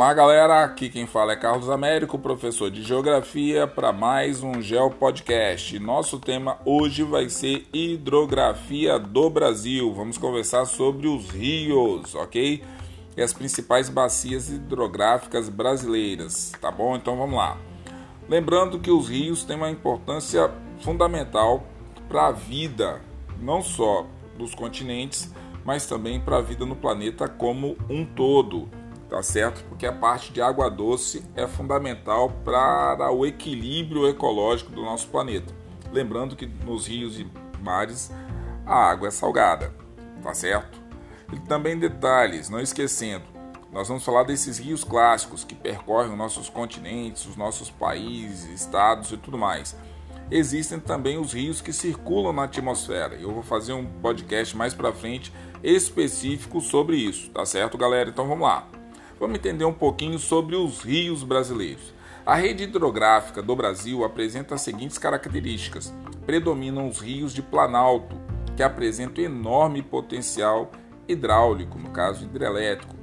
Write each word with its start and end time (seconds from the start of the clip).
lá, 0.00 0.14
galera. 0.14 0.64
Aqui 0.64 0.88
quem 0.88 1.06
fala 1.06 1.32
é 1.32 1.36
Carlos 1.36 1.68
Américo, 1.68 2.18
professor 2.18 2.70
de 2.70 2.82
Geografia, 2.82 3.66
para 3.66 3.92
mais 3.92 4.42
um 4.42 4.62
Geo 4.62 4.88
Podcast. 4.88 5.78
Nosso 5.78 6.18
tema 6.18 6.56
hoje 6.64 7.02
vai 7.02 7.28
ser 7.28 7.68
hidrografia 7.70 8.98
do 8.98 9.28
Brasil. 9.28 9.92
Vamos 9.92 10.16
conversar 10.16 10.64
sobre 10.64 11.06
os 11.06 11.28
rios, 11.28 12.14
ok? 12.14 12.64
E 13.14 13.20
as 13.20 13.34
principais 13.34 13.90
bacias 13.90 14.48
hidrográficas 14.48 15.50
brasileiras, 15.50 16.54
tá 16.58 16.70
bom? 16.70 16.96
Então 16.96 17.14
vamos 17.18 17.36
lá. 17.36 17.58
Lembrando 18.26 18.80
que 18.80 18.90
os 18.90 19.06
rios 19.06 19.44
têm 19.44 19.56
uma 19.56 19.70
importância 19.70 20.50
fundamental 20.80 21.62
para 22.08 22.28
a 22.28 22.32
vida, 22.32 23.02
não 23.38 23.60
só 23.60 24.06
dos 24.38 24.54
continentes, 24.54 25.30
mas 25.62 25.84
também 25.84 26.18
para 26.18 26.38
a 26.38 26.42
vida 26.42 26.64
no 26.64 26.74
planeta 26.74 27.28
como 27.28 27.76
um 27.90 28.02
todo 28.02 28.79
tá 29.10 29.22
certo? 29.22 29.64
Porque 29.64 29.84
a 29.84 29.92
parte 29.92 30.32
de 30.32 30.40
água 30.40 30.70
doce 30.70 31.24
é 31.34 31.46
fundamental 31.46 32.30
para 32.44 33.10
o 33.10 33.26
equilíbrio 33.26 34.08
ecológico 34.08 34.70
do 34.70 34.82
nosso 34.82 35.08
planeta. 35.08 35.52
Lembrando 35.92 36.36
que 36.36 36.46
nos 36.46 36.86
rios 36.86 37.18
e 37.18 37.28
mares 37.60 38.12
a 38.64 38.76
água 38.76 39.08
é 39.08 39.10
salgada, 39.10 39.74
tá 40.22 40.32
certo? 40.32 40.80
E 41.32 41.40
também 41.40 41.76
detalhes, 41.76 42.48
não 42.48 42.60
esquecendo, 42.60 43.24
nós 43.72 43.88
vamos 43.88 44.04
falar 44.04 44.22
desses 44.22 44.58
rios 44.58 44.84
clássicos 44.84 45.42
que 45.42 45.54
percorrem 45.54 46.12
os 46.12 46.18
nossos 46.18 46.48
continentes, 46.48 47.26
os 47.26 47.36
nossos 47.36 47.68
países, 47.68 48.48
estados 48.60 49.10
e 49.10 49.16
tudo 49.16 49.36
mais. 49.36 49.76
Existem 50.30 50.78
também 50.78 51.18
os 51.18 51.32
rios 51.32 51.60
que 51.60 51.72
circulam 51.72 52.32
na 52.32 52.44
atmosfera. 52.44 53.16
Eu 53.16 53.32
vou 53.32 53.42
fazer 53.42 53.72
um 53.72 53.84
podcast 53.84 54.56
mais 54.56 54.72
para 54.72 54.92
frente 54.92 55.32
específico 55.62 56.60
sobre 56.60 56.96
isso, 56.96 57.30
tá 57.30 57.44
certo, 57.44 57.76
galera? 57.76 58.08
Então 58.08 58.28
vamos 58.28 58.42
lá. 58.42 58.68
Vamos 59.20 59.36
entender 59.36 59.66
um 59.66 59.72
pouquinho 59.74 60.18
sobre 60.18 60.56
os 60.56 60.80
rios 60.80 61.22
brasileiros. 61.22 61.92
A 62.24 62.36
rede 62.36 62.62
hidrográfica 62.62 63.42
do 63.42 63.54
Brasil 63.54 64.02
apresenta 64.02 64.54
as 64.54 64.62
seguintes 64.62 64.96
características: 64.96 65.92
predominam 66.24 66.88
os 66.88 67.00
rios 67.00 67.34
de 67.34 67.42
planalto, 67.42 68.16
que 68.56 68.62
apresentam 68.62 69.22
enorme 69.22 69.82
potencial 69.82 70.70
hidráulico, 71.06 71.78
no 71.78 71.90
caso 71.90 72.24
hidrelétrico. 72.24 72.96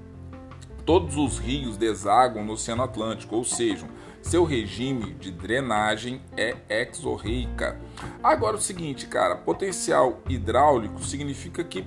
Todos 0.84 1.18
os 1.18 1.38
rios 1.38 1.78
desaguam 1.78 2.44
no 2.44 2.54
Oceano 2.54 2.82
Atlântico, 2.82 3.36
ou 3.36 3.44
seja, 3.44 3.86
seu 4.20 4.44
regime 4.44 5.14
de 5.14 5.30
drenagem 5.30 6.20
é 6.36 6.56
exorreica. 6.68 7.80
Agora 8.24 8.56
o 8.56 8.62
seguinte, 8.62 9.06
cara, 9.06 9.36
potencial 9.36 10.20
hidráulico 10.28 11.00
significa 11.04 11.64
que 11.64 11.86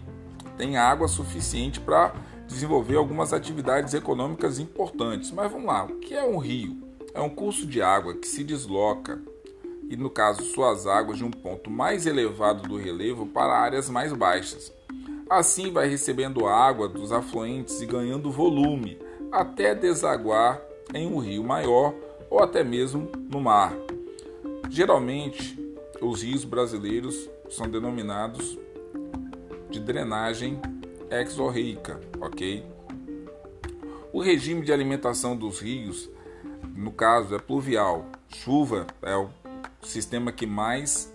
tem 0.56 0.77
água 0.77 1.08
suficiente 1.08 1.81
para 1.81 2.14
desenvolver 2.50 2.96
algumas 2.96 3.32
atividades 3.32 3.94
econômicas 3.94 4.58
importantes. 4.58 5.30
Mas 5.30 5.50
vamos 5.50 5.66
lá, 5.66 5.84
o 5.84 5.96
que 5.98 6.14
é 6.14 6.24
um 6.24 6.36
rio? 6.36 6.76
É 7.14 7.20
um 7.20 7.30
curso 7.30 7.66
de 7.66 7.80
água 7.80 8.14
que 8.14 8.26
se 8.26 8.42
desloca 8.42 9.20
e, 9.88 9.96
no 9.96 10.10
caso, 10.10 10.42
suas 10.42 10.86
águas 10.86 11.18
de 11.18 11.24
um 11.24 11.30
ponto 11.30 11.70
mais 11.70 12.06
elevado 12.06 12.68
do 12.68 12.76
relevo 12.76 13.26
para 13.26 13.58
áreas 13.58 13.88
mais 13.88 14.12
baixas. 14.12 14.72
Assim, 15.28 15.72
vai 15.72 15.88
recebendo 15.88 16.46
água 16.46 16.88
dos 16.88 17.12
afluentes 17.12 17.80
e 17.80 17.86
ganhando 17.86 18.32
volume 18.32 18.98
até 19.30 19.74
desaguar 19.74 20.60
em 20.92 21.06
um 21.06 21.18
rio 21.18 21.44
maior 21.44 21.94
ou 22.28 22.42
até 22.42 22.64
mesmo 22.64 23.08
no 23.30 23.40
mar. 23.40 23.72
Geralmente, 24.68 25.56
os 26.00 26.22
rios 26.22 26.44
brasileiros 26.44 27.28
são 27.48 27.68
denominados 27.68 28.58
de 29.70 29.78
drenagem 29.78 30.60
exorreica, 31.11 32.00
ok? 32.20 32.64
O 34.12 34.20
regime 34.20 34.62
de 34.62 34.72
alimentação 34.72 35.36
dos 35.36 35.61
rios, 35.61 36.08
no 36.74 36.92
caso, 36.92 37.34
é 37.34 37.39
pluvial. 37.39 38.07
Chuva 38.29 38.86
é 39.02 39.17
o 39.17 39.29
sistema 39.83 40.33
que 40.33 40.46
mais 40.46 41.12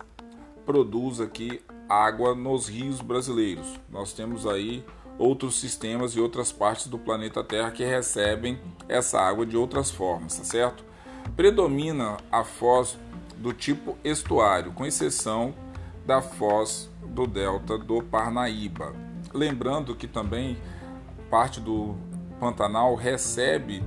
produz 0.64 1.20
aqui 1.20 1.62
água 1.88 2.34
nos 2.34 2.68
rios 2.68 3.00
brasileiros. 3.00 3.78
Nós 3.90 4.12
temos 4.12 4.46
aí 4.46 4.84
outros 5.18 5.58
sistemas 5.60 6.12
e 6.12 6.20
outras 6.20 6.52
partes 6.52 6.88
do 6.88 6.98
planeta 6.98 7.42
Terra 7.44 7.70
que 7.70 7.84
recebem 7.84 8.58
essa 8.88 9.20
água 9.20 9.46
de 9.46 9.56
outras 9.56 9.90
formas, 9.90 10.36
tá 10.36 10.44
certo? 10.44 10.84
Predomina 11.36 12.16
a 12.30 12.44
foz 12.44 12.98
do 13.36 13.52
tipo 13.52 13.96
estuário, 14.02 14.72
com 14.72 14.86
exceção 14.86 15.54
da 16.04 16.20
foz 16.22 16.90
do 17.02 17.26
delta 17.26 17.78
do 17.78 18.02
Parnaíba. 18.02 19.05
Lembrando 19.36 19.94
que 19.94 20.08
também 20.08 20.56
parte 21.30 21.60
do 21.60 21.94
Pantanal 22.40 22.94
recebe 22.94 23.84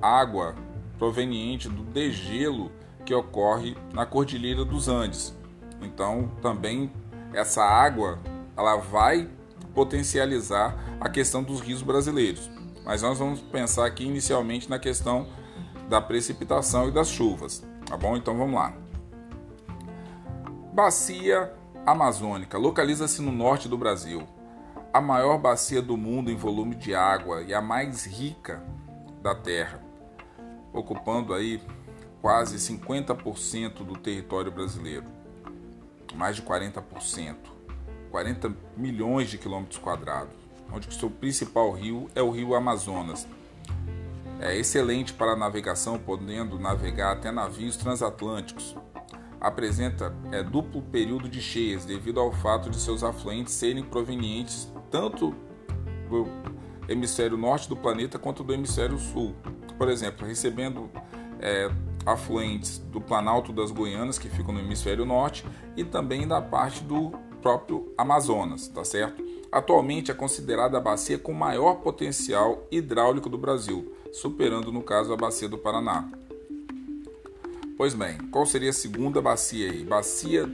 água 0.00 0.54
proveniente 0.98 1.68
do 1.68 1.82
degelo 1.82 2.72
que 3.04 3.14
ocorre 3.14 3.76
na 3.92 4.06
Cordilheira 4.06 4.64
dos 4.64 4.88
Andes. 4.88 5.36
Então, 5.82 6.30
também 6.40 6.90
essa 7.34 7.62
água 7.62 8.18
ela 8.56 8.76
vai 8.76 9.28
potencializar 9.74 10.74
a 10.98 11.10
questão 11.10 11.42
dos 11.42 11.60
rios 11.60 11.82
brasileiros. 11.82 12.50
Mas 12.82 13.02
nós 13.02 13.18
vamos 13.18 13.40
pensar 13.42 13.84
aqui 13.84 14.04
inicialmente 14.04 14.70
na 14.70 14.78
questão 14.78 15.28
da 15.90 16.00
precipitação 16.00 16.88
e 16.88 16.90
das 16.90 17.08
chuvas, 17.08 17.62
tá 17.84 17.98
bom? 17.98 18.16
Então 18.16 18.34
vamos 18.36 18.54
lá. 18.54 18.72
Bacia 20.72 21.52
Amazônica 21.84 22.56
localiza-se 22.56 23.20
no 23.20 23.30
norte 23.30 23.68
do 23.68 23.76
Brasil 23.76 24.26
a 24.92 25.00
maior 25.00 25.38
bacia 25.38 25.80
do 25.80 25.96
mundo 25.96 26.30
em 26.30 26.36
volume 26.36 26.74
de 26.74 26.94
água 26.94 27.42
e 27.42 27.54
a 27.54 27.60
mais 27.60 28.04
rica 28.04 28.62
da 29.22 29.34
Terra, 29.34 29.80
ocupando 30.72 31.32
aí 31.32 31.62
quase 32.20 32.56
50% 32.56 33.84
do 33.84 33.96
território 33.96 34.50
brasileiro, 34.50 35.06
mais 36.14 36.36
de 36.36 36.42
40%, 36.42 37.36
40 38.10 38.52
milhões 38.76 39.30
de 39.30 39.38
quilômetros 39.38 39.78
quadrados, 39.78 40.34
onde 40.72 40.88
o 40.88 40.92
seu 40.92 41.08
principal 41.08 41.70
rio 41.70 42.10
é 42.14 42.20
o 42.20 42.30
rio 42.30 42.54
Amazonas. 42.54 43.28
É 44.40 44.56
excelente 44.56 45.12
para 45.12 45.36
navegação, 45.36 45.98
podendo 45.98 46.58
navegar 46.58 47.12
até 47.12 47.30
navios 47.30 47.76
transatlânticos. 47.76 48.74
Apresenta 49.40 50.14
é, 50.32 50.42
duplo 50.42 50.82
período 50.82 51.28
de 51.28 51.40
cheias 51.40 51.84
devido 51.84 52.18
ao 52.18 52.32
fato 52.32 52.70
de 52.70 52.76
seus 52.76 53.04
afluentes 53.04 53.54
serem 53.54 53.84
provenientes 53.84 54.70
tanto 54.90 55.34
do 56.08 56.26
hemisfério 56.88 57.36
norte 57.36 57.68
do 57.68 57.76
planeta 57.76 58.18
quanto 58.18 58.42
do 58.42 58.52
hemisfério 58.52 58.98
sul. 58.98 59.34
Por 59.78 59.88
exemplo, 59.88 60.26
recebendo 60.26 60.90
é, 61.40 61.70
afluentes 62.04 62.78
do 62.78 63.00
Planalto 63.00 63.52
das 63.52 63.70
Guianas, 63.70 64.18
que 64.18 64.28
ficam 64.28 64.52
no 64.52 64.60
hemisfério 64.60 65.04
norte, 65.04 65.44
e 65.76 65.84
também 65.84 66.26
da 66.26 66.40
parte 66.40 66.82
do 66.82 67.12
próprio 67.40 67.92
Amazonas, 67.96 68.68
tá 68.68 68.84
certo? 68.84 69.24
Atualmente 69.50 70.10
é 70.10 70.14
considerada 70.14 70.78
a 70.78 70.80
bacia 70.80 71.18
com 71.18 71.32
maior 71.32 71.76
potencial 71.76 72.66
hidráulico 72.70 73.28
do 73.28 73.38
Brasil, 73.38 73.92
superando 74.12 74.70
no 74.70 74.82
caso 74.82 75.12
a 75.12 75.16
bacia 75.16 75.48
do 75.48 75.58
Paraná. 75.58 76.08
Pois 77.76 77.94
bem, 77.94 78.18
qual 78.30 78.44
seria 78.44 78.70
a 78.70 78.74
segunda 78.74 79.22
bacia 79.22 79.70
aí? 79.70 79.82
Bacia 79.82 80.48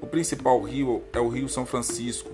O 0.00 0.06
principal 0.06 0.62
rio 0.62 1.04
é 1.12 1.20
o 1.20 1.28
Rio 1.28 1.46
São 1.48 1.66
Francisco, 1.66 2.30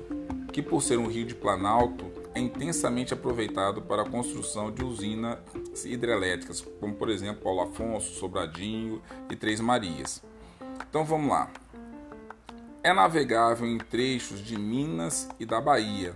que, 0.53 0.62
por 0.62 0.81
ser 0.82 0.98
um 0.98 1.09
rio 1.09 1.26
de 1.26 1.34
planalto, 1.34 2.04
é 2.34 2.41
intensamente 2.41 3.12
aproveitado 3.12 3.82
para 3.82 4.03
a 4.03 4.09
construção 4.09 4.70
de 4.70 4.84
usinas 4.84 5.41
hidrelétricas, 5.84 6.61
como 6.61 6.94
por 6.94 7.08
exemplo 7.08 7.43
Paulo 7.43 7.62
Afonso, 7.62 8.14
Sobradinho 8.14 9.02
e 9.31 9.37
Três 9.37 9.61
Marias. 9.61 10.22
Então 10.88 11.05
vamos 11.05 11.31
lá. 11.31 11.50
É 12.82 12.93
navegável 12.93 13.67
em 13.67 13.79
trechos 13.79 14.44
de 14.44 14.58
Minas 14.58 15.29
e 15.40 15.46
da 15.46 15.61
Bahia. 15.61 16.14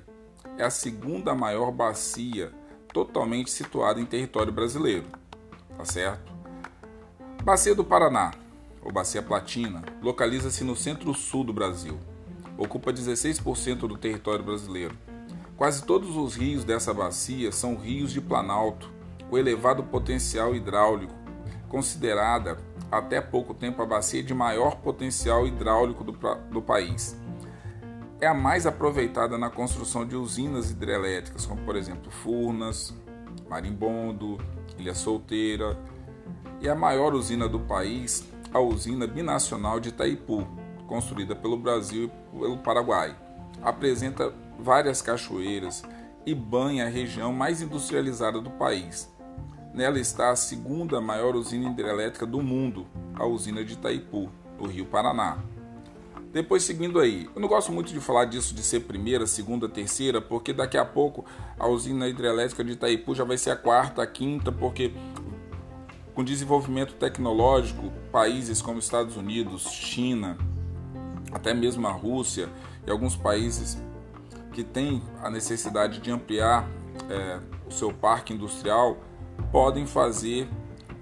É 0.56 0.62
a 0.62 0.70
segunda 0.70 1.34
maior 1.34 1.72
bacia 1.72 2.52
totalmente 2.92 3.50
situada 3.50 4.00
em 4.00 4.04
território 4.04 4.52
brasileiro, 4.52 5.06
tá 5.76 5.84
certo? 5.84 6.32
Bacia 7.42 7.74
do 7.74 7.84
Paraná, 7.84 8.32
ou 8.82 8.92
Bacia 8.92 9.22
Platina, 9.22 9.82
localiza-se 10.02 10.64
no 10.64 10.76
centro-sul 10.76 11.44
do 11.44 11.52
Brasil. 11.52 11.98
Ocupa 12.56 12.92
16% 12.92 13.76
do 13.78 13.96
território 13.96 14.44
brasileiro. 14.44 14.96
Quase 15.56 15.84
todos 15.84 16.16
os 16.16 16.34
rios 16.34 16.64
dessa 16.64 16.92
bacia 16.92 17.52
são 17.52 17.76
rios 17.76 18.12
de 18.12 18.20
planalto, 18.20 18.90
com 19.28 19.38
elevado 19.38 19.82
potencial 19.82 20.54
hidráulico, 20.54 21.14
considerada 21.68 22.58
até 22.90 23.20
pouco 23.20 23.54
tempo 23.54 23.80
a 23.82 23.86
bacia 23.86 24.22
de 24.22 24.34
maior 24.34 24.76
potencial 24.76 25.46
hidráulico 25.46 26.02
do, 26.02 26.12
do 26.50 26.60
país 26.60 27.16
é 28.20 28.26
a 28.26 28.34
mais 28.34 28.66
aproveitada 28.66 29.38
na 29.38 29.48
construção 29.48 30.04
de 30.06 30.14
usinas 30.14 30.70
hidrelétricas, 30.70 31.46
como 31.46 31.62
por 31.62 31.74
exemplo 31.74 32.10
Furnas, 32.10 32.94
Marimbondo, 33.48 34.38
Ilha 34.78 34.94
Solteira, 34.94 35.78
e 36.60 36.68
a 36.68 36.74
maior 36.74 37.14
usina 37.14 37.48
do 37.48 37.58
país, 37.60 38.28
a 38.52 38.60
usina 38.60 39.06
binacional 39.06 39.80
de 39.80 39.88
Itaipu, 39.88 40.46
construída 40.86 41.34
pelo 41.34 41.56
Brasil 41.56 42.10
e 42.34 42.38
pelo 42.38 42.58
Paraguai. 42.58 43.16
Apresenta 43.62 44.34
várias 44.58 45.00
cachoeiras 45.00 45.82
e 46.26 46.34
banha 46.34 46.84
a 46.84 46.90
região 46.90 47.32
mais 47.32 47.62
industrializada 47.62 48.38
do 48.38 48.50
país. 48.50 49.10
Nela 49.72 49.98
está 49.98 50.30
a 50.30 50.36
segunda 50.36 51.00
maior 51.00 51.34
usina 51.34 51.70
hidrelétrica 51.70 52.26
do 52.26 52.42
mundo, 52.42 52.86
a 53.14 53.24
usina 53.24 53.64
de 53.64 53.74
Itaipu, 53.74 54.28
no 54.58 54.66
Rio 54.66 54.84
Paraná. 54.84 55.38
Depois 56.32 56.62
seguindo 56.62 57.00
aí, 57.00 57.28
eu 57.34 57.40
não 57.40 57.48
gosto 57.48 57.72
muito 57.72 57.92
de 57.92 57.98
falar 57.98 58.24
disso 58.24 58.54
de 58.54 58.62
ser 58.62 58.80
primeira, 58.80 59.26
segunda, 59.26 59.68
terceira, 59.68 60.20
porque 60.20 60.52
daqui 60.52 60.78
a 60.78 60.84
pouco 60.84 61.24
a 61.58 61.66
usina 61.66 62.08
hidrelétrica 62.08 62.62
de 62.62 62.72
Itaipu 62.72 63.16
já 63.16 63.24
vai 63.24 63.36
ser 63.36 63.50
a 63.50 63.56
quarta, 63.56 64.00
a 64.00 64.06
quinta, 64.06 64.52
porque 64.52 64.92
com 66.14 66.22
desenvolvimento 66.22 66.94
tecnológico, 66.94 67.90
países 68.12 68.62
como 68.62 68.78
Estados 68.78 69.16
Unidos, 69.16 69.62
China, 69.64 70.38
até 71.32 71.52
mesmo 71.52 71.84
a 71.88 71.92
Rússia 71.92 72.48
e 72.86 72.90
alguns 72.90 73.16
países 73.16 73.82
que 74.52 74.62
têm 74.62 75.02
a 75.20 75.30
necessidade 75.30 75.98
de 75.98 76.12
ampliar 76.12 76.68
é, 77.08 77.40
o 77.66 77.72
seu 77.72 77.92
parque 77.92 78.32
industrial 78.32 78.98
podem 79.50 79.84
fazer 79.84 80.48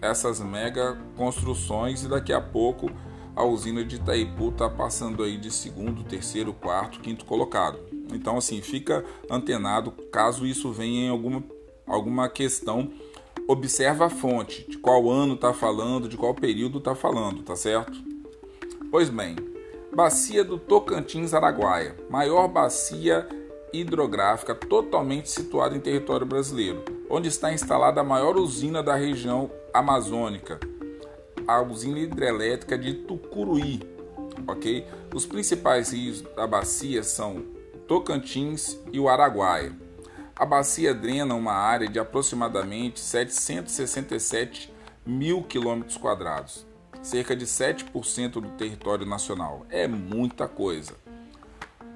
essas 0.00 0.40
mega 0.40 0.96
construções 1.16 2.02
e 2.02 2.08
daqui 2.08 2.32
a 2.32 2.40
pouco 2.40 2.90
a 3.38 3.44
usina 3.44 3.84
de 3.84 3.94
Itaipu 3.94 4.48
está 4.48 4.68
passando 4.68 5.22
aí 5.22 5.36
de 5.36 5.48
segundo, 5.48 6.02
terceiro, 6.02 6.52
quarto, 6.52 6.98
quinto 6.98 7.24
colocado. 7.24 7.78
Então, 8.12 8.36
assim, 8.36 8.60
fica 8.60 9.04
antenado 9.30 9.92
caso 10.10 10.44
isso 10.44 10.72
venha 10.72 11.06
em 11.06 11.08
alguma, 11.08 11.44
alguma 11.86 12.28
questão. 12.28 12.90
Observa 13.46 14.06
a 14.06 14.10
fonte, 14.10 14.68
de 14.68 14.76
qual 14.76 15.08
ano 15.08 15.34
está 15.34 15.54
falando, 15.54 16.08
de 16.08 16.16
qual 16.16 16.34
período 16.34 16.78
está 16.78 16.96
falando, 16.96 17.44
tá 17.44 17.54
certo? 17.54 17.96
Pois 18.90 19.08
bem, 19.08 19.36
Bacia 19.94 20.42
do 20.42 20.58
Tocantins 20.58 21.32
Araguaia, 21.32 21.94
maior 22.10 22.48
bacia 22.48 23.24
hidrográfica 23.72 24.52
totalmente 24.52 25.30
situada 25.30 25.76
em 25.76 25.80
território 25.80 26.26
brasileiro, 26.26 26.84
onde 27.08 27.28
está 27.28 27.52
instalada 27.52 28.00
a 28.00 28.04
maior 28.04 28.36
usina 28.36 28.82
da 28.82 28.96
região 28.96 29.48
amazônica, 29.72 30.58
a 31.48 31.62
usina 31.62 31.98
hidrelétrica 31.98 32.76
de 32.76 32.92
Tucuruí, 32.92 33.80
ok? 34.46 34.86
Os 35.14 35.24
principais 35.24 35.90
rios 35.90 36.20
da 36.36 36.46
bacia 36.46 37.02
são 37.02 37.42
Tocantins 37.86 38.78
e 38.92 39.00
o 39.00 39.08
Araguaia. 39.08 39.72
A 40.36 40.44
bacia 40.44 40.92
drena 40.92 41.34
uma 41.34 41.54
área 41.54 41.88
de 41.88 41.98
aproximadamente 41.98 43.00
767 43.00 44.72
mil 45.06 45.42
quilômetros 45.42 45.96
quadrados, 45.96 46.66
cerca 47.02 47.34
de 47.34 47.46
7% 47.46 48.32
do 48.32 48.50
território 48.50 49.06
nacional. 49.06 49.66
É 49.70 49.88
muita 49.88 50.46
coisa. 50.46 50.92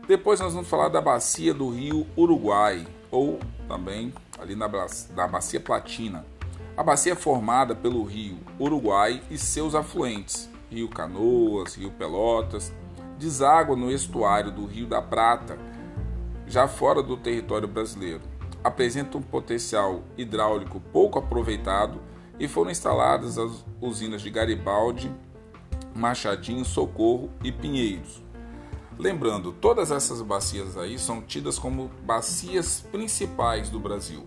Depois 0.08 0.40
nós 0.40 0.54
vamos 0.54 0.68
falar 0.68 0.88
da 0.88 1.00
bacia 1.00 1.52
do 1.52 1.68
rio 1.68 2.06
Uruguai, 2.16 2.86
ou 3.10 3.38
também 3.68 4.12
ali 4.40 4.56
na, 4.56 4.68
na 5.14 5.28
bacia 5.28 5.60
Platina. 5.60 6.24
A 6.74 6.82
bacia 6.82 7.12
é 7.12 7.16
formada 7.16 7.74
pelo 7.74 8.02
rio 8.02 8.38
Uruguai 8.58 9.22
e 9.30 9.36
seus 9.36 9.74
afluentes, 9.74 10.48
Rio 10.70 10.88
Canoas, 10.88 11.74
Rio 11.74 11.90
Pelotas, 11.90 12.72
deságua 13.18 13.76
no 13.76 13.90
estuário 13.90 14.50
do 14.50 14.64
Rio 14.64 14.86
da 14.86 15.02
Prata, 15.02 15.58
já 16.46 16.66
fora 16.66 17.02
do 17.02 17.14
território 17.14 17.68
brasileiro. 17.68 18.22
Apresenta 18.64 19.18
um 19.18 19.22
potencial 19.22 20.02
hidráulico 20.16 20.80
pouco 20.80 21.18
aproveitado 21.18 22.00
e 22.40 22.48
foram 22.48 22.70
instaladas 22.70 23.36
as 23.36 23.64
usinas 23.78 24.22
de 24.22 24.30
Garibaldi, 24.30 25.14
Machadinho, 25.94 26.64
Socorro 26.64 27.28
e 27.44 27.52
Pinheiros. 27.52 28.22
Lembrando, 28.98 29.52
todas 29.52 29.90
essas 29.90 30.22
bacias 30.22 30.78
aí 30.78 30.98
são 30.98 31.20
tidas 31.20 31.58
como 31.58 31.90
bacias 32.02 32.80
principais 32.90 33.68
do 33.68 33.78
Brasil. 33.78 34.24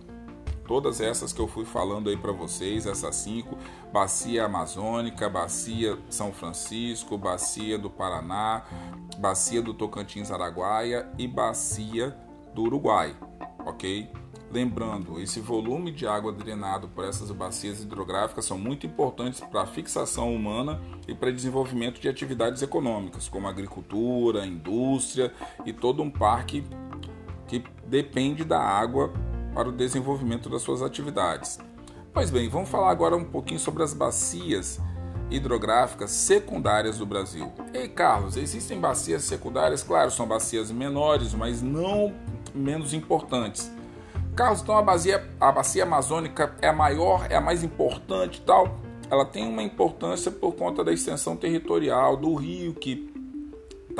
Todas 0.66 1.00
essas 1.00 1.32
que 1.32 1.40
eu 1.40 1.46
fui 1.46 1.64
falando 1.64 2.10
aí 2.10 2.16
para 2.16 2.32
vocês, 2.32 2.86
essas 2.86 3.14
cinco: 3.16 3.56
Bacia 3.92 4.44
Amazônica, 4.44 5.28
Bacia 5.28 5.98
São 6.10 6.32
Francisco, 6.32 7.16
Bacia 7.16 7.78
do 7.78 7.88
Paraná, 7.88 8.64
Bacia 9.18 9.62
do 9.62 9.72
Tocantins 9.72 10.30
Araguaia 10.30 11.08
e 11.18 11.28
Bacia 11.28 12.16
do 12.54 12.62
Uruguai, 12.62 13.14
ok? 13.64 14.10
Lembrando, 14.50 15.20
esse 15.20 15.40
volume 15.40 15.90
de 15.90 16.06
água 16.06 16.32
drenado 16.32 16.88
por 16.88 17.04
essas 17.04 17.30
bacias 17.32 17.82
hidrográficas 17.82 18.44
são 18.44 18.56
muito 18.56 18.86
importantes 18.86 19.40
para 19.40 19.62
a 19.62 19.66
fixação 19.66 20.34
humana 20.34 20.80
e 21.06 21.14
para 21.14 21.30
o 21.30 21.32
desenvolvimento 21.32 22.00
de 22.00 22.08
atividades 22.08 22.62
econômicas, 22.62 23.28
como 23.28 23.48
agricultura, 23.48 24.46
indústria 24.46 25.32
e 25.64 25.72
todo 25.72 26.00
um 26.02 26.10
parque 26.10 26.64
que 27.48 27.62
depende 27.86 28.44
da 28.44 28.60
água 28.60 29.12
para 29.56 29.70
o 29.70 29.72
desenvolvimento 29.72 30.50
das 30.50 30.60
suas 30.60 30.82
atividades. 30.82 31.58
Pois 32.12 32.30
bem, 32.30 32.46
vamos 32.46 32.68
falar 32.68 32.90
agora 32.90 33.16
um 33.16 33.24
pouquinho 33.24 33.58
sobre 33.58 33.82
as 33.82 33.94
bacias 33.94 34.78
hidrográficas 35.30 36.10
secundárias 36.10 36.98
do 36.98 37.06
Brasil. 37.06 37.50
Ei, 37.72 37.88
Carlos, 37.88 38.36
existem 38.36 38.78
bacias 38.78 39.24
secundárias? 39.24 39.82
Claro, 39.82 40.10
são 40.10 40.26
bacias 40.26 40.70
menores, 40.70 41.32
mas 41.32 41.62
não 41.62 42.12
menos 42.54 42.92
importantes. 42.92 43.72
Carlos, 44.34 44.60
então 44.60 44.76
a 44.76 44.82
bacia, 44.82 45.26
a 45.40 45.50
bacia 45.50 45.84
amazônica 45.84 46.54
é 46.60 46.68
a 46.68 46.72
maior, 46.74 47.26
é 47.30 47.36
a 47.36 47.40
mais 47.40 47.64
importante 47.64 48.42
tal. 48.42 48.78
Ela 49.10 49.24
tem 49.24 49.48
uma 49.48 49.62
importância 49.62 50.30
por 50.30 50.52
conta 50.52 50.84
da 50.84 50.92
extensão 50.92 51.34
territorial 51.34 52.14
do 52.14 52.34
rio 52.34 52.74
que 52.74 53.10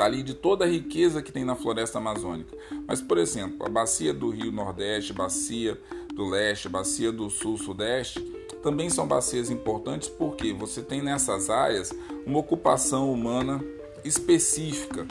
ali 0.05 0.21
de 0.23 0.33
toda 0.33 0.65
a 0.65 0.67
riqueza 0.67 1.21
que 1.21 1.31
tem 1.31 1.43
na 1.43 1.55
floresta 1.55 1.97
amazônica. 1.97 2.55
Mas, 2.87 3.01
por 3.01 3.17
exemplo, 3.17 3.65
a 3.65 3.69
bacia 3.69 4.13
do 4.13 4.29
Rio 4.29 4.51
Nordeste, 4.51 5.13
bacia 5.13 5.79
do 6.13 6.25
Leste, 6.25 6.69
bacia 6.69 7.11
do 7.11 7.29
Sul, 7.29 7.57
Sudeste, 7.57 8.19
também 8.63 8.89
são 8.89 9.07
bacias 9.07 9.49
importantes 9.49 10.09
porque 10.09 10.51
você 10.51 10.81
tem 10.81 11.01
nessas 11.01 11.49
áreas 11.49 11.93
uma 12.25 12.39
ocupação 12.39 13.11
humana 13.11 13.63
específica, 14.03 15.07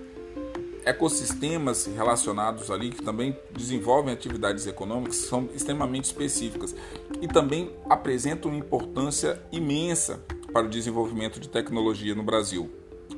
ecossistemas 0.84 1.86
relacionados 1.86 2.70
ali 2.70 2.90
que 2.90 3.02
também 3.02 3.36
desenvolvem 3.52 4.12
atividades 4.12 4.66
econômicas 4.66 5.16
são 5.16 5.48
extremamente 5.54 6.04
específicas 6.04 6.74
e 7.20 7.26
também 7.26 7.70
apresentam 7.88 8.54
importância 8.54 9.40
imensa 9.50 10.20
para 10.52 10.66
o 10.66 10.68
desenvolvimento 10.68 11.40
de 11.40 11.48
tecnologia 11.48 12.14
no 12.14 12.22
Brasil, 12.22 12.70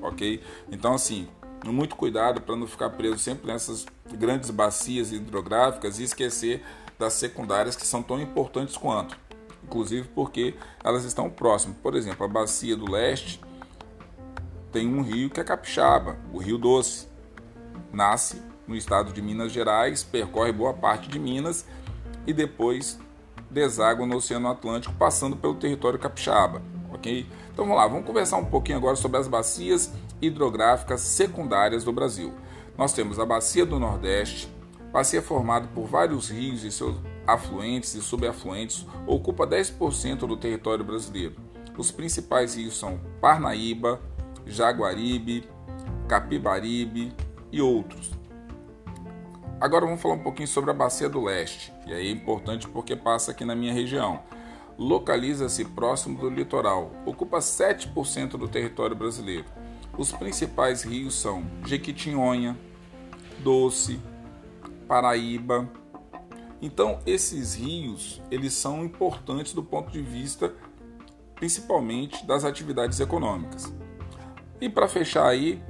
ok? 0.02 0.40
Então 0.71 0.95
assim, 0.95 1.28
muito 1.67 1.97
cuidado 1.97 2.41
para 2.41 2.57
não 2.57 2.67
ficar 2.67 2.91
preso 2.91 3.19
sempre 3.19 3.47
nessas 3.47 3.87
grandes 4.12 4.50
bacias 4.50 5.12
hidrográficas 5.12 5.99
e 5.99 6.05
esquecer 6.05 6.65
das 6.99 7.12
secundárias 7.15 7.77
que 7.77 7.87
são 7.87 8.03
tão 8.03 8.21
importantes 8.21 8.77
quanto, 8.77 9.17
inclusive 9.62 10.09
porque 10.15 10.55
elas 10.83 11.05
estão 11.05 11.29
próximas. 11.31 11.77
Por 11.79 11.95
exemplo, 11.95 12.25
a 12.25 12.29
bacia 12.29 12.77
do 12.77 12.91
leste 12.91 13.41
tem 14.73 14.87
um 14.88 15.03
rio 15.03 15.31
que 15.31 15.41
é 15.41 15.45
Capixaba, 15.45 16.17
o 16.33 16.38
Rio 16.38 16.59
Doce. 16.59 17.09
Nasce 17.93 18.43
no 18.67 18.77
estado 18.77 19.12
de 19.12 19.23
Minas 19.23 19.50
Gerais, 19.50 20.05
percorre 20.05 20.53
boa 20.53 20.75
parte 20.75 21.09
de 21.09 21.19
Minas 21.19 21.65
e 22.27 22.33
depois 22.35 22.99
deságua 23.50 24.07
no 24.07 24.17
Oceano 24.17 24.49
Atlântico, 24.49 24.95
passando 24.95 25.37
pelo 25.37 25.55
território 25.55 25.99
capixaba, 25.99 26.61
ok? 26.93 27.27
Então 27.50 27.65
vamos 27.65 27.81
lá, 27.81 27.88
vamos 27.88 28.07
conversar 28.07 28.37
um 28.37 28.45
pouquinho 28.45 28.77
agora 28.77 28.95
sobre 28.95 29.19
as 29.19 29.27
bacias 29.27 29.91
hidrográficas 30.20 31.00
secundárias 31.00 31.84
do 31.84 31.92
Brasil. 31.92 32.32
Nós 32.76 32.92
temos 32.92 33.18
a 33.18 33.26
Bacia 33.26 33.66
do 33.66 33.78
Nordeste, 33.78 34.48
bacia 34.92 35.20
formada 35.20 35.68
por 35.68 35.87
vários 35.87 36.30
rios 36.30 36.64
e 36.64 36.70
seus 36.70 36.96
afluentes 37.26 37.94
e 37.94 38.00
subafluentes, 38.00 38.87
ocupa 39.06 39.46
10% 39.46 40.20
do 40.20 40.37
território 40.37 40.84
brasileiro. 40.84 41.37
Os 41.76 41.90
principais 41.90 42.56
rios 42.56 42.76
são 42.76 43.00
Parnaíba, 43.20 44.00
Jaguaribe, 44.46 45.48
Capibaribe 46.08 47.12
e 47.52 47.60
outros. 47.60 48.12
Agora 49.60 49.84
vamos 49.84 50.00
falar 50.00 50.14
um 50.14 50.22
pouquinho 50.22 50.48
sobre 50.48 50.70
a 50.70 50.75
Bacia 50.75 51.08
do 51.08 51.22
Leste, 51.22 51.72
e 51.87 51.92
aí 51.92 52.08
é 52.08 52.10
importante 52.10 52.68
porque 52.68 52.94
passa 52.94 53.32
aqui 53.32 53.44
na 53.44 53.56
minha 53.56 53.72
região. 53.72 54.20
Localiza-se 54.78 55.64
próximo 55.64 56.16
do 56.16 56.30
litoral, 56.30 56.92
ocupa 57.04 57.38
7% 57.38 58.37
do 58.37 58.46
território 58.46 58.94
brasileiro. 58.94 59.44
Os 59.99 60.12
principais 60.12 60.85
rios 60.85 61.14
são 61.14 61.45
Jequitinhonha, 61.67 62.57
Doce, 63.40 63.99
Paraíba. 64.87 65.69
Então, 66.62 67.00
esses 67.05 67.57
rios, 67.57 68.23
eles 68.31 68.52
são 68.52 68.85
importantes 68.85 69.52
do 69.52 69.62
ponto 69.62 69.90
de 69.90 70.00
vista 70.00 70.55
principalmente 71.35 72.25
das 72.25 72.45
atividades 72.45 73.00
econômicas. 73.00 73.73
E 74.61 74.69
para 74.69 74.88
fechar 74.88 75.26
aí, 75.26 75.61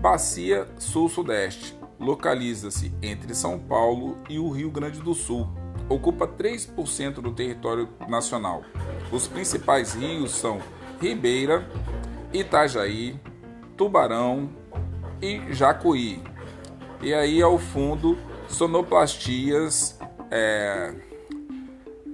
Bacia 0.00 0.68
Sul-Sudeste, 0.78 1.76
localiza-se 1.98 2.92
entre 3.00 3.34
São 3.34 3.58
Paulo 3.58 4.18
e 4.28 4.38
o 4.38 4.50
Rio 4.50 4.70
Grande 4.70 5.00
do 5.00 5.14
Sul. 5.14 5.48
Ocupa 5.88 6.26
3% 6.26 7.14
do 7.14 7.32
território 7.32 7.88
nacional. 8.08 8.62
Os 9.12 9.28
principais 9.28 9.94
rios 9.94 10.32
são 10.32 10.60
Ribeira, 11.00 11.68
Itajaí, 12.32 13.18
Tubarão, 13.76 14.48
e 15.20 15.52
Jacuí. 15.52 16.22
E 17.02 17.12
aí 17.12 17.42
ao 17.42 17.58
fundo, 17.58 18.16
sonoplastias 18.48 19.98
é, 20.30 20.94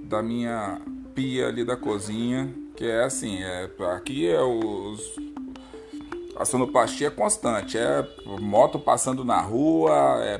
da 0.03 0.21
minha 0.21 0.81
pia 1.15 1.47
ali 1.47 1.63
da 1.63 1.77
cozinha, 1.77 2.53
que 2.75 2.85
é 2.85 3.03
assim, 3.03 3.41
é, 3.41 3.69
aqui 3.95 4.27
é 4.27 4.41
os 4.41 5.15
a 6.35 6.45
sonoplastia 6.45 7.07
é 7.07 7.11
constante, 7.11 7.77
é 7.77 8.07
moto 8.39 8.79
passando 8.79 9.23
na 9.23 9.39
rua, 9.39 9.93
é 10.23 10.39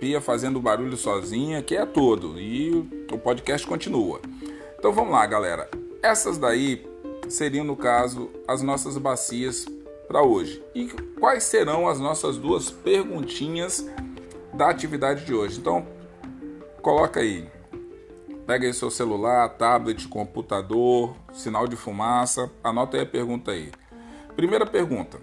pia 0.00 0.20
fazendo 0.20 0.58
barulho 0.58 0.96
sozinha, 0.96 1.62
que 1.62 1.76
é 1.76 1.84
todo. 1.84 2.40
E 2.40 2.72
o 3.12 3.18
podcast 3.18 3.66
continua. 3.66 4.20
Então 4.78 4.90
vamos 4.90 5.12
lá, 5.12 5.24
galera. 5.26 5.68
Essas 6.02 6.38
daí 6.38 6.84
seriam, 7.28 7.64
no 7.64 7.76
caso, 7.76 8.30
as 8.48 8.62
nossas 8.62 8.96
bacias 8.96 9.66
para 10.06 10.22
hoje. 10.22 10.62
E 10.74 10.86
quais 11.18 11.44
serão 11.44 11.88
as 11.88 11.98
nossas 11.98 12.36
duas 12.36 12.70
perguntinhas 12.70 13.86
da 14.52 14.70
atividade 14.70 15.24
de 15.24 15.34
hoje? 15.34 15.58
Então, 15.58 15.86
coloca 16.82 17.20
aí. 17.20 17.48
Pega 18.46 18.66
aí 18.66 18.74
seu 18.74 18.90
celular, 18.90 19.48
tablet, 19.50 20.06
computador, 20.06 21.16
sinal 21.32 21.66
de 21.66 21.76
fumaça, 21.76 22.50
anota 22.62 22.96
aí 22.96 23.02
a 23.02 23.06
pergunta 23.06 23.52
aí. 23.52 23.72
Primeira 24.36 24.66
pergunta. 24.66 25.18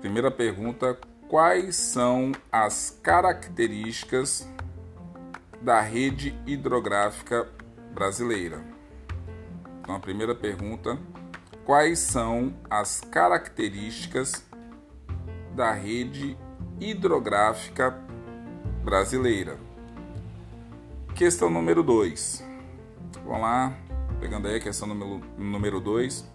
Primeira 0.00 0.30
pergunta: 0.30 0.98
quais 1.28 1.76
são 1.76 2.32
as 2.50 2.98
características 3.02 4.48
da 5.60 5.80
rede 5.80 6.34
hidrográfica 6.46 7.46
brasileira? 7.92 8.79
Então, 9.80 9.94
a 9.94 10.00
primeira 10.00 10.34
pergunta: 10.34 10.98
quais 11.64 11.98
são 11.98 12.54
as 12.68 13.00
características 13.00 14.44
da 15.54 15.72
rede 15.72 16.36
hidrográfica 16.78 17.90
brasileira? 18.84 19.58
Questão 21.14 21.50
número 21.50 21.82
2. 21.82 22.44
Vamos 23.24 23.42
lá, 23.42 23.74
pegando 24.18 24.48
aí 24.48 24.56
a 24.56 24.60
questão 24.60 24.88
número 25.36 25.80
2. 25.80 26.28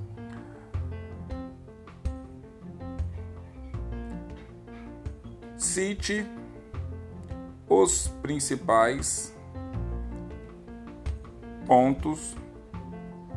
Cite 5.57 6.25
os 7.67 8.07
principais 8.21 9.35
pontos 11.65 12.35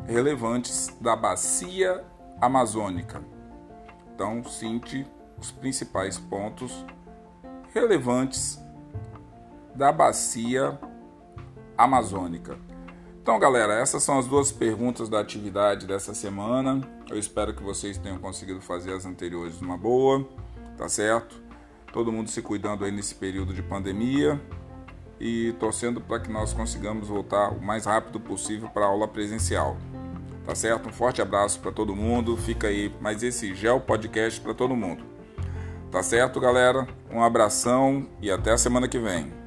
relevantes 0.09 0.95
da 0.99 1.15
bacia 1.15 2.03
amazônica. 2.41 3.21
Então, 4.13 4.43
cite 4.43 5.05
os 5.37 5.51
principais 5.51 6.17
pontos 6.17 6.85
relevantes 7.73 8.59
da 9.75 9.91
bacia 9.91 10.77
amazônica. 11.77 12.57
Então, 13.21 13.39
galera, 13.39 13.73
essas 13.73 14.03
são 14.03 14.17
as 14.17 14.27
duas 14.27 14.51
perguntas 14.51 15.07
da 15.07 15.19
atividade 15.19 15.85
dessa 15.85 16.13
semana. 16.13 16.81
Eu 17.09 17.17
espero 17.17 17.53
que 17.53 17.61
vocês 17.61 17.97
tenham 17.97 18.17
conseguido 18.17 18.59
fazer 18.61 18.93
as 18.93 19.05
anteriores 19.05 19.61
numa 19.61 19.77
boa, 19.77 20.27
tá 20.77 20.89
certo? 20.89 21.49
todo 21.91 22.11
mundo 22.11 22.29
se 22.29 22.41
cuidando 22.41 22.85
aí 22.85 22.91
nesse 22.91 23.15
período 23.15 23.53
de 23.53 23.61
pandemia 23.61 24.39
e 25.19 25.53
torcendo 25.59 25.99
para 25.99 26.19
que 26.19 26.31
nós 26.31 26.53
consigamos 26.53 27.07
voltar 27.07 27.49
o 27.49 27.61
mais 27.61 27.85
rápido 27.85 28.19
possível 28.19 28.69
para 28.69 28.85
a 28.85 28.87
aula 28.87 29.07
presencial. 29.07 29.77
Tá 30.49 30.55
certo? 30.55 30.89
Um 30.89 30.91
forte 30.91 31.21
abraço 31.21 31.59
para 31.59 31.71
todo 31.71 31.95
mundo. 31.95 32.35
Fica 32.35 32.69
aí 32.69 32.91
mais 32.99 33.21
esse 33.21 33.53
Gel 33.53 33.79
Podcast 33.79 34.41
para 34.41 34.51
todo 34.51 34.75
mundo. 34.75 35.03
Tá 35.91 36.01
certo, 36.01 36.39
galera? 36.39 36.87
Um 37.11 37.21
abração 37.21 38.09
e 38.19 38.31
até 38.31 38.51
a 38.51 38.57
semana 38.57 38.87
que 38.87 38.97
vem. 38.97 39.38